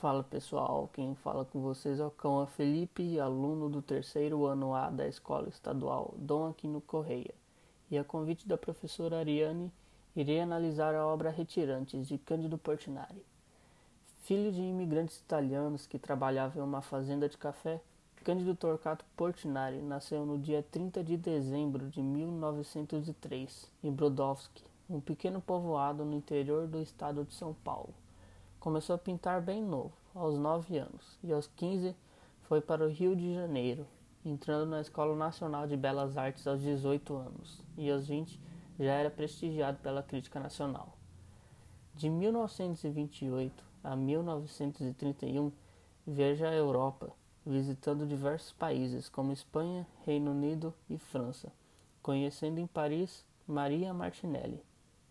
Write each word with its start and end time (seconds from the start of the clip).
Fala 0.00 0.24
pessoal, 0.24 0.88
quem 0.94 1.14
fala 1.14 1.44
com 1.44 1.60
vocês 1.60 2.00
é 2.00 2.06
o 2.06 2.10
Cão 2.10 2.46
Felipe, 2.46 3.20
aluno 3.20 3.68
do 3.68 3.82
terceiro 3.82 4.46
ano 4.46 4.74
A 4.74 4.88
da 4.88 5.06
Escola 5.06 5.50
Estadual 5.50 6.14
Dom 6.16 6.48
Aquino 6.48 6.80
Correia. 6.80 7.34
E 7.90 7.98
a 7.98 8.02
convite 8.02 8.48
da 8.48 8.56
professora 8.56 9.18
Ariane, 9.18 9.70
irei 10.16 10.40
analisar 10.40 10.94
a 10.94 11.06
obra 11.06 11.28
Retirantes 11.28 12.08
de 12.08 12.16
Cândido 12.16 12.56
Portinari. 12.56 13.22
Filho 14.22 14.50
de 14.50 14.62
imigrantes 14.62 15.18
italianos 15.18 15.86
que 15.86 15.98
trabalhavam 15.98 16.62
em 16.62 16.66
uma 16.66 16.80
fazenda 16.80 17.28
de 17.28 17.36
café, 17.36 17.78
Cândido 18.24 18.54
Torquato 18.54 19.04
Portinari 19.14 19.82
nasceu 19.82 20.24
no 20.24 20.38
dia 20.38 20.64
30 20.70 21.04
de 21.04 21.18
dezembro 21.18 21.90
de 21.90 22.00
1903 22.00 23.70
em 23.84 23.92
Brodowski, 23.92 24.64
um 24.88 24.98
pequeno 24.98 25.42
povoado 25.42 26.06
no 26.06 26.16
interior 26.16 26.66
do 26.66 26.80
estado 26.80 27.22
de 27.22 27.34
São 27.34 27.52
Paulo. 27.52 27.92
Começou 28.60 28.94
a 28.94 28.98
pintar 28.98 29.40
bem 29.40 29.62
novo, 29.62 29.94
aos 30.14 30.38
9 30.38 30.76
anos, 30.76 31.18
e 31.24 31.32
aos 31.32 31.46
15 31.46 31.96
foi 32.42 32.60
para 32.60 32.84
o 32.84 32.90
Rio 32.90 33.16
de 33.16 33.34
Janeiro, 33.34 33.86
entrando 34.22 34.68
na 34.68 34.82
Escola 34.82 35.16
Nacional 35.16 35.66
de 35.66 35.78
Belas 35.78 36.18
Artes 36.18 36.46
aos 36.46 36.60
18 36.60 37.16
anos, 37.16 37.64
e 37.78 37.90
aos 37.90 38.06
20 38.06 38.38
já 38.78 38.92
era 38.92 39.10
prestigiado 39.10 39.78
pela 39.78 40.02
crítica 40.02 40.38
nacional. 40.38 40.94
De 41.94 42.10
1928 42.10 43.64
a 43.82 43.96
1931, 43.96 45.50
viaja 46.06 46.50
à 46.50 46.54
Europa, 46.54 47.10
visitando 47.46 48.06
diversos 48.06 48.52
países 48.52 49.08
como 49.08 49.32
Espanha, 49.32 49.86
Reino 50.04 50.32
Unido 50.32 50.74
e 50.90 50.98
França, 50.98 51.50
conhecendo 52.02 52.60
em 52.60 52.66
Paris 52.66 53.24
Maria 53.48 53.94
Martinelli, 53.94 54.62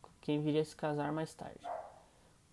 com 0.03 0.11
quem 0.21 0.39
viria 0.39 0.63
se 0.63 0.75
casar 0.75 1.11
mais 1.11 1.33
tarde. 1.33 1.78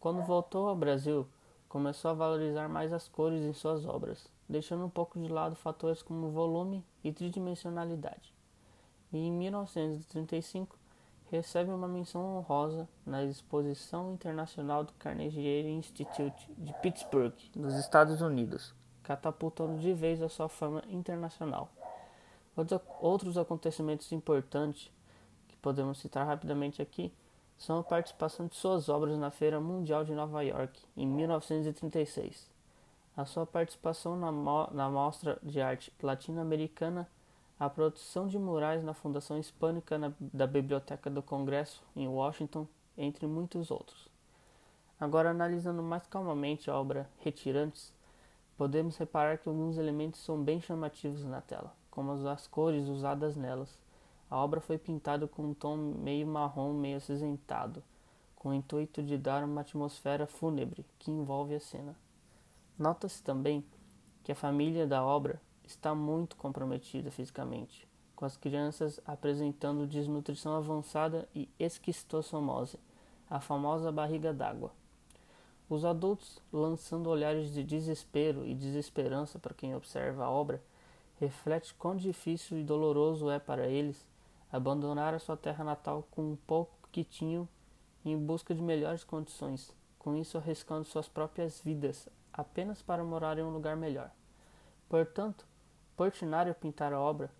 Quando 0.06 0.22
voltou 0.22 0.68
ao 0.68 0.76
Brasil, 0.76 1.26
começou 1.68 2.12
a 2.12 2.14
valorizar 2.14 2.68
mais 2.68 2.92
as 2.92 3.08
cores 3.08 3.42
em 3.42 3.52
suas 3.52 3.84
obras, 3.84 4.30
deixando 4.48 4.84
um 4.84 4.88
pouco 4.88 5.18
de 5.18 5.26
lado 5.26 5.56
fatores 5.56 6.00
como 6.00 6.30
volume 6.30 6.84
e 7.02 7.12
tridimensionalidade. 7.12 8.32
E 9.12 9.18
em 9.18 9.32
1935 9.32 10.78
recebe 11.28 11.72
uma 11.72 11.88
menção 11.88 12.36
honrosa 12.36 12.88
na 13.04 13.24
Exposição 13.24 14.12
Internacional 14.12 14.84
do 14.84 14.92
Carnegie 14.92 15.68
Institute 15.70 16.54
de 16.56 16.72
Pittsburgh, 16.74 17.34
nos 17.56 17.74
Estados 17.74 18.20
Unidos, 18.20 18.72
catapultando 19.02 19.76
de 19.80 19.92
vez 19.92 20.22
a 20.22 20.28
sua 20.28 20.48
fama 20.48 20.84
internacional. 20.88 21.68
Outros 23.00 23.36
acontecimentos 23.36 24.12
importantes 24.12 24.88
que 25.48 25.56
podemos 25.56 25.98
citar 25.98 26.24
rapidamente 26.24 26.80
aqui 26.80 27.12
são 27.58 27.78
a 27.78 27.82
participação 27.82 28.46
de 28.46 28.54
suas 28.54 28.88
obras 28.88 29.16
na 29.18 29.30
Feira 29.30 29.60
Mundial 29.60 30.04
de 30.04 30.12
Nova 30.12 30.42
York, 30.42 30.78
em 30.96 31.06
1936, 31.06 32.50
a 33.16 33.24
sua 33.24 33.46
participação 33.46 34.16
na, 34.16 34.30
mo 34.30 34.68
na 34.72 34.90
Mostra 34.90 35.38
de 35.42 35.60
Arte 35.60 35.92
Latino-Americana, 36.02 37.08
a 37.58 37.70
produção 37.70 38.28
de 38.28 38.38
murais 38.38 38.84
na 38.84 38.92
Fundação 38.92 39.38
Hispânica 39.38 39.96
na, 39.96 40.12
da 40.20 40.46
Biblioteca 40.46 41.08
do 41.08 41.22
Congresso, 41.22 41.82
em 41.96 42.06
Washington, 42.06 42.66
entre 42.96 43.26
muitos 43.26 43.70
outros. 43.70 44.08
Agora, 45.00 45.30
analisando 45.30 45.82
mais 45.82 46.06
calmamente 46.06 46.70
a 46.70 46.78
obra 46.78 47.08
Retirantes, 47.20 47.92
podemos 48.56 48.96
reparar 48.98 49.38
que 49.38 49.48
alguns 49.48 49.78
elementos 49.78 50.20
são 50.20 50.42
bem 50.42 50.60
chamativos 50.60 51.24
na 51.24 51.40
tela, 51.40 51.74
como 51.90 52.12
as 52.28 52.46
cores 52.46 52.86
usadas 52.86 53.34
nelas 53.34 53.78
a 54.28 54.36
obra 54.36 54.60
foi 54.60 54.76
pintada 54.76 55.28
com 55.28 55.44
um 55.44 55.54
tom 55.54 55.76
meio 55.76 56.26
marrom, 56.26 56.72
meio 56.72 56.96
acinzentado, 56.96 57.82
com 58.34 58.48
o 58.48 58.54
intuito 58.54 59.02
de 59.02 59.16
dar 59.16 59.44
uma 59.44 59.60
atmosfera 59.60 60.26
fúnebre 60.26 60.84
que 60.98 61.10
envolve 61.10 61.54
a 61.54 61.60
cena. 61.60 61.96
Nota-se 62.78 63.22
também 63.22 63.64
que 64.24 64.32
a 64.32 64.36
família 64.36 64.86
da 64.86 65.04
obra 65.04 65.40
está 65.64 65.94
muito 65.94 66.36
comprometida 66.36 67.10
fisicamente, 67.10 67.86
com 68.14 68.24
as 68.24 68.36
crianças 68.36 69.00
apresentando 69.06 69.86
desnutrição 69.86 70.56
avançada 70.56 71.28
e 71.34 71.48
esquistossomose, 71.58 72.78
a 73.30 73.40
famosa 73.40 73.92
barriga 73.92 74.32
d'água. 74.32 74.72
Os 75.68 75.84
adultos, 75.84 76.40
lançando 76.52 77.08
olhares 77.08 77.52
de 77.52 77.64
desespero 77.64 78.46
e 78.46 78.54
desesperança 78.54 79.38
para 79.38 79.54
quem 79.54 79.74
observa 79.74 80.24
a 80.24 80.30
obra, 80.30 80.62
reflete 81.18 81.74
quão 81.74 81.96
difícil 81.96 82.58
e 82.58 82.62
doloroso 82.62 83.30
é 83.30 83.38
para 83.38 83.66
eles 83.66 84.06
abandonaram 84.50 85.18
sua 85.18 85.36
terra 85.36 85.64
natal 85.64 86.06
com 86.10 86.22
um 86.32 86.36
pouco 86.36 86.72
que 86.92 87.04
tinham 87.04 87.48
em 88.04 88.16
busca 88.16 88.54
de 88.54 88.62
melhores 88.62 89.02
condições, 89.02 89.74
com 89.98 90.16
isso 90.16 90.38
arriscando 90.38 90.84
suas 90.84 91.08
próprias 91.08 91.60
vidas 91.60 92.08
apenas 92.32 92.80
para 92.80 93.02
morar 93.02 93.38
em 93.38 93.42
um 93.42 93.50
lugar 93.50 93.76
melhor. 93.76 94.10
Portanto, 94.88 95.46
Portinari 95.96 96.50
ao 96.50 96.54
pintar 96.54 96.92
a 96.92 97.00
obra 97.00 97.30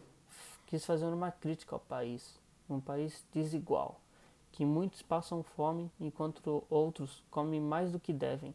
quis 0.67 0.85
fazer 0.85 1.07
uma 1.07 1.31
crítica 1.31 1.77
ao 1.77 1.81
país, 1.81 2.41
um 2.69 2.81
país 2.81 3.25
desigual, 3.33 4.01
que 4.51 4.65
muitos 4.65 5.03
passam 5.03 5.43
fome 5.43 5.91
enquanto 6.01 6.65
outros 6.69 7.23
comem 7.31 7.61
mais 7.61 7.93
do 7.93 8.01
que 8.01 8.13
devem. 8.13 8.53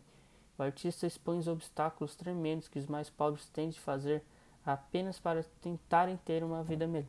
O 0.57 0.63
artista 0.63 1.07
expõe 1.07 1.39
os 1.39 1.47
obstáculos 1.47 2.15
tremendos 2.15 2.67
que 2.67 2.79
os 2.79 2.87
mais 2.87 3.09
pobres 3.09 3.47
têm 3.49 3.69
de 3.69 3.79
fazer 3.79 4.21
apenas 4.65 5.19
para 5.19 5.43
tentarem 5.61 6.17
ter 6.17 6.43
uma 6.43 6.63
vida 6.63 6.85
me 6.85 7.07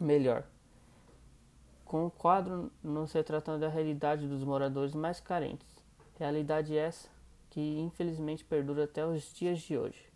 melhor 0.00 0.44
com 1.84 2.06
o 2.06 2.10
quadro 2.10 2.70
não 2.82 3.06
se 3.06 3.22
tratando 3.22 3.60
da 3.60 3.68
realidade 3.68 4.26
dos 4.26 4.42
moradores 4.42 4.94
mais 4.94 5.20
carentes, 5.20 5.68
realidade 6.18 6.76
essa 6.76 7.08
que 7.50 7.78
infelizmente 7.78 8.44
perdura 8.44 8.84
até 8.84 9.06
os 9.06 9.32
dias 9.32 9.60
de 9.60 9.78
hoje. 9.78 10.13